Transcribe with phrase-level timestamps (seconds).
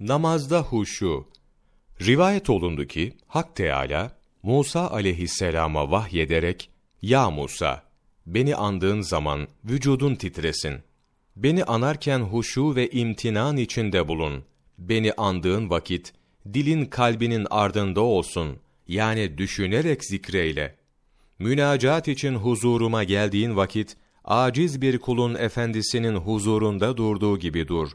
[0.00, 1.26] Namazda huşu.
[2.00, 6.70] Rivayet olundu ki Hak Teala Musa aleyhisselama vahyederek
[7.02, 7.82] "Ya Musa,
[8.26, 10.74] beni andığın zaman vücudun titresin.
[11.36, 14.44] Beni anarken huşu ve imtinan içinde bulun.
[14.78, 16.12] Beni andığın vakit
[16.54, 18.58] dilin kalbinin ardında olsun.
[18.88, 20.76] Yani düşünerek zikreyle.
[21.38, 27.90] Münacat için huzuruma geldiğin vakit aciz bir kulun efendisinin huzurunda durduğu gibi dur.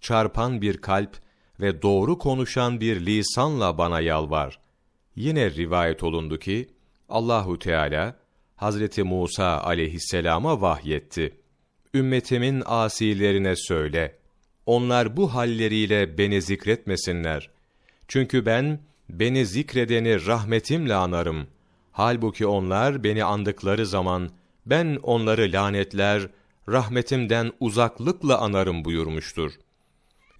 [0.00, 1.27] Çarpan bir kalp
[1.60, 4.58] ve doğru konuşan bir lisanla bana yalvar.
[5.16, 6.68] Yine rivayet olundu ki
[7.08, 8.16] Allahu Teala
[8.56, 11.34] Hazreti Musa aleyhisselama vahyetti.
[11.94, 14.18] Ümmetimin asilerine söyle.
[14.66, 17.50] Onlar bu halleriyle beni zikretmesinler.
[18.08, 18.80] Çünkü ben
[19.10, 21.46] beni zikredeni rahmetimle anarım.
[21.92, 24.30] Halbuki onlar beni andıkları zaman
[24.66, 26.28] ben onları lanetler,
[26.68, 29.52] rahmetimden uzaklıkla anarım buyurmuştur.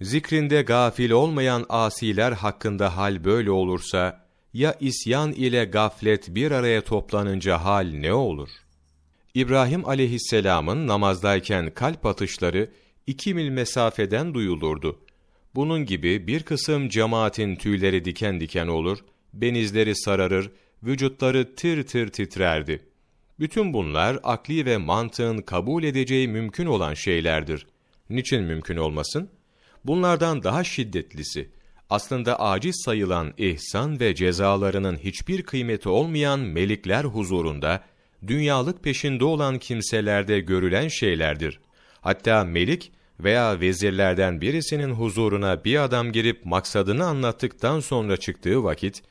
[0.00, 7.64] Zikrinde gafil olmayan asiler hakkında hal böyle olursa, ya isyan ile gaflet bir araya toplanınca
[7.64, 8.48] hal ne olur?
[9.34, 12.70] İbrahim aleyhisselamın namazdayken kalp atışları
[13.06, 14.98] iki mil mesafeden duyulurdu.
[15.54, 18.98] Bunun gibi bir kısım cemaatin tüyleri diken diken olur,
[19.32, 20.50] benizleri sararır,
[20.82, 22.82] vücutları tir tir titrerdi.
[23.40, 27.66] Bütün bunlar akli ve mantığın kabul edeceği mümkün olan şeylerdir.
[28.10, 29.30] Niçin mümkün olmasın?
[29.88, 31.50] Bunlardan daha şiddetlisi,
[31.90, 37.84] aslında aciz sayılan ihsan ve cezalarının hiçbir kıymeti olmayan melikler huzurunda,
[38.26, 41.60] dünyalık peşinde olan kimselerde görülen şeylerdir.
[42.00, 49.02] Hatta melik veya vezirlerden birisinin huzuruna bir adam girip maksadını anlattıktan sonra çıktığı vakit,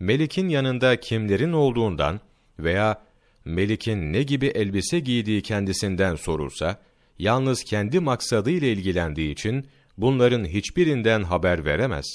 [0.00, 2.20] melikin yanında kimlerin olduğundan
[2.58, 3.02] veya
[3.44, 6.80] melikin ne gibi elbise giydiği kendisinden sorulsa,
[7.18, 9.66] yalnız kendi maksadıyla ilgilendiği için,
[10.02, 12.06] bunların hiçbirinden haber veremez.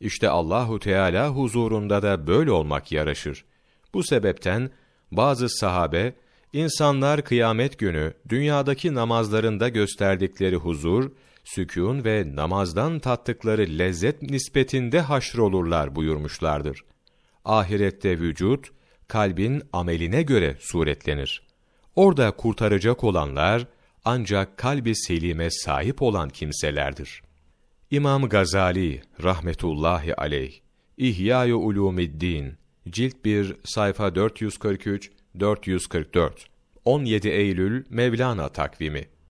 [0.00, 3.44] İşte Allahu Teala huzurunda da böyle olmak yaraşır.
[3.94, 4.70] Bu sebepten
[5.12, 6.14] bazı sahabe
[6.52, 11.10] insanlar kıyamet günü dünyadaki namazlarında gösterdikleri huzur,
[11.44, 16.84] sükûn ve namazdan tattıkları lezzet nispetinde haşrolurlar buyurmuşlardır.
[17.44, 18.70] Ahirette vücut
[19.08, 21.42] kalbin ameline göre suretlenir.
[21.96, 23.66] Orada kurtaracak olanlar
[24.04, 27.22] ancak kalbi selime sahip olan kimselerdir.
[27.90, 30.52] İmam Gazali rahmetullahi aleyh
[30.98, 32.54] İhya-i Ulumiddin
[32.88, 35.10] Cilt 1 sayfa 443
[35.40, 36.46] 444
[36.84, 39.08] 17 Eylül Mevlana takvimi